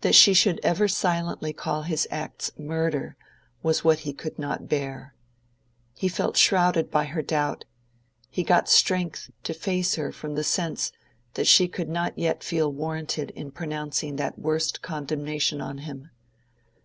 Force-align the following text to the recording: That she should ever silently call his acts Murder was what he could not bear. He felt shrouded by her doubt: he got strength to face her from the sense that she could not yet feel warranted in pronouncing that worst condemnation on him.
That 0.00 0.16
she 0.16 0.34
should 0.34 0.58
ever 0.64 0.88
silently 0.88 1.52
call 1.52 1.82
his 1.82 2.08
acts 2.10 2.50
Murder 2.58 3.14
was 3.62 3.84
what 3.84 4.00
he 4.00 4.12
could 4.12 4.36
not 4.36 4.66
bear. 4.68 5.14
He 5.94 6.08
felt 6.08 6.36
shrouded 6.36 6.90
by 6.90 7.04
her 7.04 7.22
doubt: 7.22 7.64
he 8.28 8.42
got 8.42 8.68
strength 8.68 9.30
to 9.44 9.54
face 9.54 9.94
her 9.94 10.10
from 10.10 10.34
the 10.34 10.42
sense 10.42 10.90
that 11.34 11.46
she 11.46 11.68
could 11.68 11.88
not 11.88 12.18
yet 12.18 12.42
feel 12.42 12.72
warranted 12.72 13.30
in 13.36 13.52
pronouncing 13.52 14.16
that 14.16 14.36
worst 14.36 14.82
condemnation 14.82 15.60
on 15.60 15.78
him. 15.78 16.10